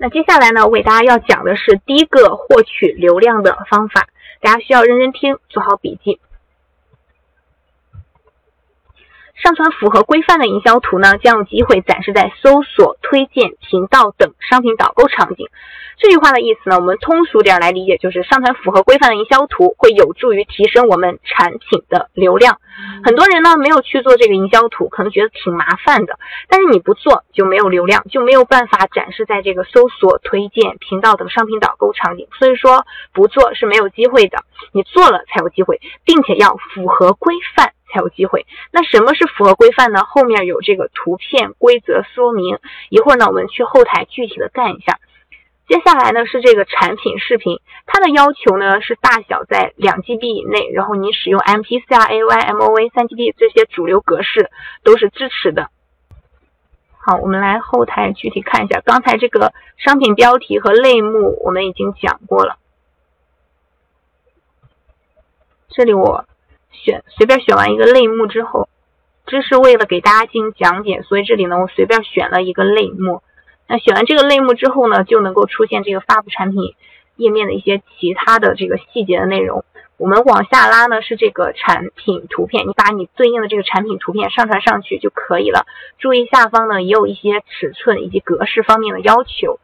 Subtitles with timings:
[0.00, 4.06] 那接下来呢，我给大家要讲的是第一个获取流量的方法，
[4.40, 6.20] 大家需要认真听，做好笔记。
[9.42, 15.48] 上传符合规范的营销图呢，将有机会展示在搜索、推荐、频道等商品导购场景。
[15.96, 22.60] 这句话的意思呢，我们通俗点来理解，就是上传符合规范的营销图，会有助于提升我们产品的流量。
[23.04, 32.28] 很多人呢没有去做这个营销图，可能觉得挺麻烦的，但是你不做就没有流量，就没有办法展示在这个搜索、推荐、频道等商品导购场景。
[32.38, 34.38] 所以说不做是没有机会的，
[34.72, 37.72] 你做了才有机会，并且要符合规范。
[37.92, 38.46] 才有机会。
[38.70, 40.04] 那什么是符合规范呢？
[40.04, 42.58] 后面有这个图片规则说明。
[42.90, 44.98] 一会儿呢，我们去后台具体的干一下。
[45.68, 54.50] 接下来呢是这个产品视频，它的要求呢是大小在两 GB 以内，然后你使用 MP4、AAY、MOV、3GP 这些主流格式
[54.82, 55.68] 都是支持的。
[56.96, 58.80] 好，我们来后台具体看一下。
[58.80, 62.56] 刚才这个商品标题和类目我们已经讲过了。
[65.68, 66.24] 这里我。
[66.72, 68.68] 选随便选完一个类目之后，
[69.26, 73.22] 这是为了给大家进行讲解，所以这里呢我随便选了一个类目。
[73.66, 76.74] 那选完这个类目之后呢，就能够出现这个发布产品
[77.16, 79.64] 页面的一些其他的这个细节的内容。
[79.98, 85.66] 我们往下拉呢是这个产品图片，你把你对应的这个产品图片上传上去就可以了。
[85.98, 89.58] 注意下方呢也有一些尺寸以及格式方面的要求。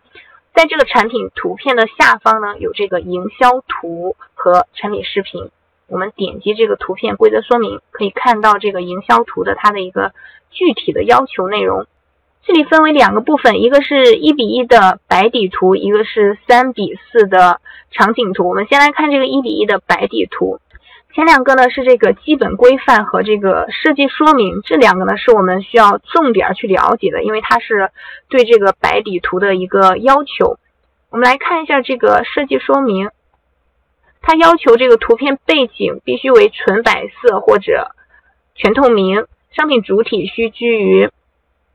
[0.52, 5.50] 在这个产品图片的下方呢有这个营销图和产品视频。
[5.95, 10.12] 我们点击这个图片规则说明，可以看到这个营销图的它的一个
[10.50, 11.87] 具体的要求内容。
[12.45, 17.61] 这里分为两个部分，一个是一比一的白底图，一个是三比四的
[17.92, 18.48] 场景图。
[18.48, 20.59] 我们先来看这个一比一的白底图，
[21.15, 27.92] 前两个呢是这个基本规范和这个设计说明，这两个呢是我们需要重点去了解的，因为它是
[28.28, 30.59] 对这个白底图的一个要求。
[31.11, 33.11] 我们来看一下这个设计说明。
[34.27, 37.94] 它要求这个图片背景必须为纯白色或者
[38.54, 41.10] 全透明，商品主体需居于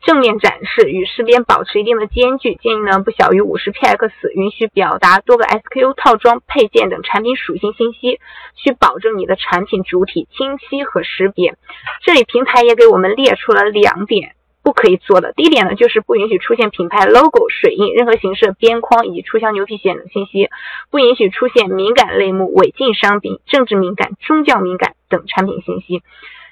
[0.01, 8.19] 正面展示，与饰边保持一定的间距，建议呢不小于五十 px，允许表达多个 SKU 套装配件等产品属性信息，
[8.56, 11.56] 需保证你的产品主体清晰和识别。
[12.02, 14.35] 这里平台也给我们列出了两点。
[14.62, 20.50] 不可以做的第一点呢，就是不允许出现品牌 logo、水印、任何形式的边框以及促销牛皮癣等信息，
[20.92, 26.03] 不允许出现敏感类目、违禁商品、政治敏感、宗教敏感等产品信息。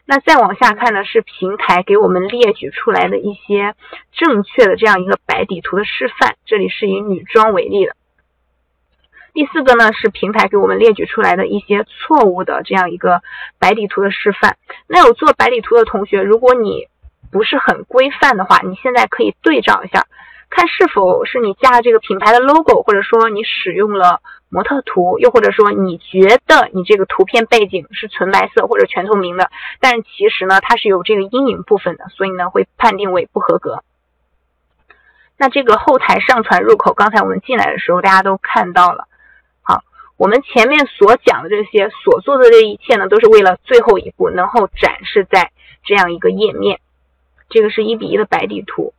[0.06, 3.76] 那再往下看呢，是平台给我们列举出来的一些
[4.14, 6.38] 正确的这样一个白底图的示范。
[6.46, 7.94] 这里是以女装为例的。
[9.34, 13.22] 第四个呢，是平台给我们列举出来的一些错误的这样一个
[13.60, 14.58] 白底图的示范。
[14.88, 16.88] 那有做白底图的同学，如果你
[17.32, 20.06] 不是很规范的话，你现在可以对照一下，
[20.50, 29.50] 看是否是你加了这个品牌的 logo，或者说你使用了模特图，又或者说你觉得你这个图片背景是纯白色或者全透明的，
[29.82, 33.84] 但是其实呢它是有这个阴影部分的，所以呢会判定为不合格。
[35.38, 39.08] 那这个后台上传入口，刚才我们进来的时候大家都看到了。
[39.62, 39.82] 好，
[40.18, 45.52] 我们前面所讲的这些所做的这一切呢，都是为了最后一步能够展示在
[45.84, 46.80] 这样一个页面。
[47.50, 48.94] 这个是一比一的白底图，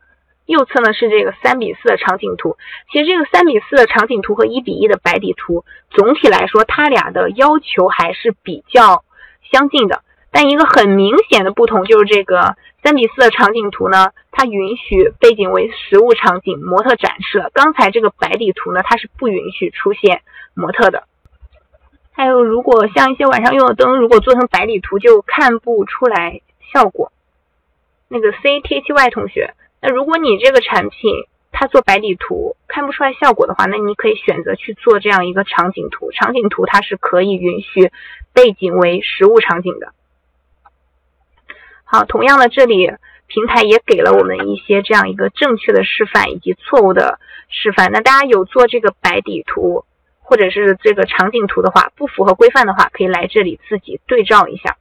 [0.45, 2.57] 右侧呢是这个三比四的场景图。
[2.91, 9.03] 其实这个三比四的场景图和一比一的白底图，总体来说它俩的要求还是比较
[9.51, 10.01] 相近的。
[10.31, 17.39] 但一个很明显的不同就是这个三比四的场景图呢，它允许背景为实物场景、模特展示。
[17.39, 20.21] 了刚才这个白底图呢，它是不允许出现
[20.53, 21.03] 模特的。
[22.11, 26.41] 还有，如果像一些晚上用的灯，如果做成白底图，就看不出来
[26.73, 27.11] 效果。
[28.09, 36.11] 那个 C T T Y 同学，那如果你这个产品它做白底图看不出来效果的话，那你可以选择去做这样一个场景图。
[36.11, 37.91] 场景图它是可以允许
[38.33, 39.93] 背景为实物场景的。
[41.83, 42.91] 好，同样的，这里
[43.27, 47.91] 平台也给了我们一些这样一个正确的示范以及错误的示范。
[47.91, 49.85] 那大家有做这个白底图
[50.19, 54.77] 或者是这个场景图的话，不符合规范的话，可以来这里自己对照一下。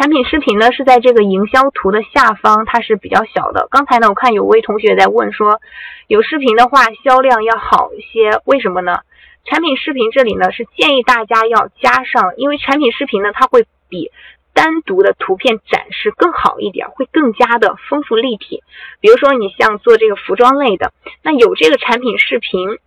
[0.00, 3.68] 产品视频呢是在这个营销图的下方，它是比较小的。
[3.70, 5.60] 刚才呢，我看有位同学在问说，
[6.06, 9.00] 有视频的话销量要好一些，为什么呢？
[9.44, 14.10] 产品视频这里呢是建议大家要加上，因为产品视频呢它会比
[14.54, 18.62] 单独的图片展示更好一点，会更加的丰富立体。
[19.00, 22.78] 比如说你像做这个服装类的，那有这个产品视频，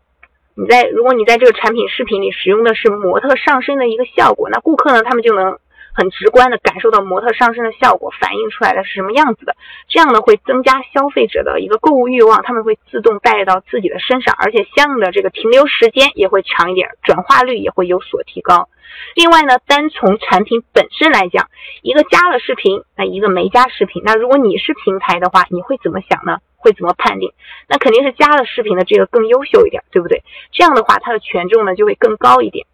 [0.55, 5.59] 你在如果你在这个产品视频里使用的是模特上身的一个效果，那顾客呢他们就能。
[5.93, 9.55] 很直观的感受到模特上身的效果，反映出来的是什么样子的。
[9.87, 18.69] 这样呢会增加消费者的一个购物欲望，他们会自动带到自己的身上，而且相应的这个停留时间也会长一点，转化率也会有所提高。
[19.15, 21.49] 另外呢，单从产品本身来讲，
[21.81, 26.37] 一个加了视频，那一个没加视频，那如果你是平台的话，你会怎么想呢？
[26.57, 27.33] 会怎么判定？
[27.67, 30.23] 那肯定是加了视频的这个更优秀一点，对不对？
[30.51, 32.65] 这样的话，它的权重呢就会更高一点。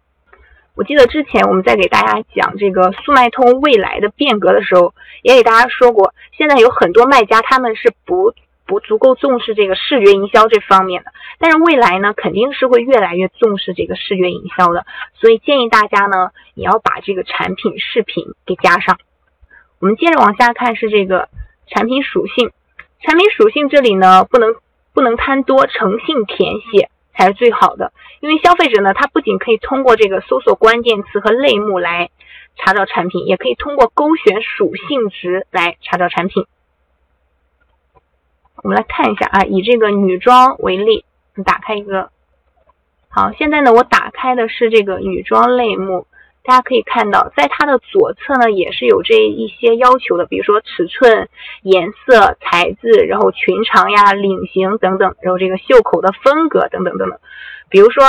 [0.80, 8.32] 我记得之前我们在给大家讲这个速卖通未来的变革的时候，也给大家说过，现在有很多卖家他们是不
[8.64, 14.86] 不足够重视这个视觉营销这方面的，但是未来呢肯定是会越来越重视这个视觉营销的，
[15.20, 18.96] 所以建议大家呢也要把这个产品视频给加上。
[19.80, 21.28] 我们接着往下看是这个
[21.66, 22.52] 产品属性。
[23.02, 24.54] 产品属性这里呢，不能
[24.94, 26.88] 不能贪多，诚信填写
[27.20, 27.92] 才是最好的。
[28.20, 32.10] 因为消费者呢，他不仅可以通过这个搜索关键词和类目来
[32.56, 36.46] 查找产品，也可以通过勾选属性值来查找产品。
[38.62, 41.04] 我们来看一下啊，以这个女装为例，
[41.44, 42.10] 打开一个。
[43.08, 46.06] 好，现在呢，我打开的是这个女装类目。
[46.50, 51.28] 大家可以看到，在它的左侧呢，也是有这一些要求的，比如说尺寸、
[51.62, 57.20] 颜色、材质，然后裙长呀、领型等等，然后这个袖口的风格等等等等。
[57.68, 58.02] 比如说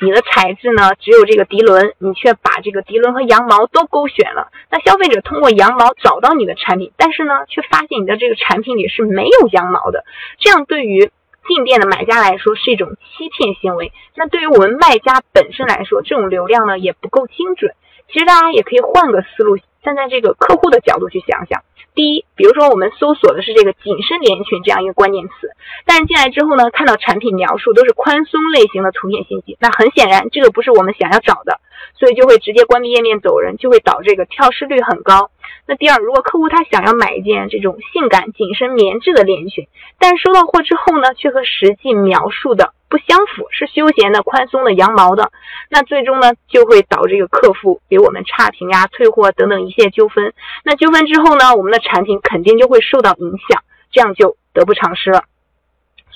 [0.00, 10.04] 你的材质呢，只有这个涤纶，你却把这个涤纶和羊毛都勾选了，那消费者通过羊毛找到你的产品，但是呢，却发现你的这个产品里是没有羊毛的，
[10.40, 11.12] 这样对于。
[11.48, 17.72] 进店的买家来说是一种欺骗行为，那对于我们卖家本身来说，这种流量呢也不够精准。
[18.12, 21.62] 其实大家也可以换个思路，站在这个客户的角度去想想。
[21.94, 25.50] 第一，比如说我们搜索的是这个紧身连衣裙这样一个关键词，
[25.86, 31.58] 但进来之后呢，看到产品描述都是宽松类型的图片信息，那很显然这个不是我们想要找的，
[31.98, 35.30] 所以就会直接关闭页面走人，就会导致这个跳失率很高。
[35.66, 39.66] 那第二，如果客户他想要买一件这种性感紧身棉质的连衣裙，
[39.98, 45.32] 但收到货之后呢，却和实际描述的不相符，是休闲的、宽松的、羊毛的，
[45.70, 50.32] 那最终呢，就会导致这个客户给我们差评呀、退货等等一些纠纷。
[50.64, 55.24] 那纠纷之后呢，我们的产品肯定就会受到影响，这样就得不偿失了。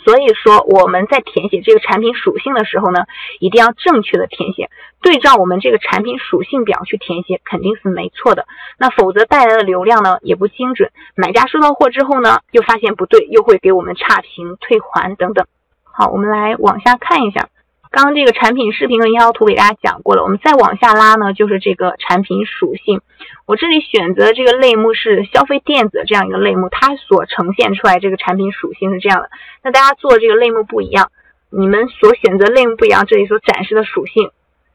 [0.04, 3.04] 所以说我们在填写这个产品属性的时候呢，
[3.38, 4.70] 一定要正确的填写，
[5.02, 8.46] 对照我们这个产品属性表去填写肯定是没错的。
[8.78, 15.46] 那否则带来的流量呢也不精准，买家收到货之后呢又发现不对，又会给我们差评、退还等等。
[15.84, 17.48] 好，我们来往下看一下。
[17.90, 23.00] 刚刚这个产品视频和营销图给大家讲过了，我们再往下拉呢，就是这个产品属性。
[23.46, 29.30] 我这里选择的这个类目是消费电子这样一个类目，它所呈现出来这个产品属性是这样的。
[29.64, 31.10] 那大家做这个类目不一样，
[31.50, 34.30] 你们所选择类目不一样，这里所展示的属性，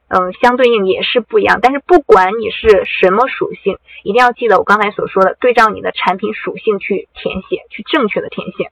[0.10, 1.60] 嗯，相对应也是不一样。
[1.62, 8.72] 但是不管你是什么属性，一定要记得我刚才所说的，对照你的产品属性去填写，去正确的填写。